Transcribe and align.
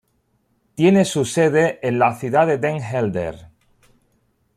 Tiene 0.73 1.05
su 1.05 1.25
sede 1.25 1.77
en 1.83 1.99
la 1.99 2.15
ciudad 2.15 2.47
de 2.47 2.57
Den 2.57 2.77
Helder. 2.81 3.49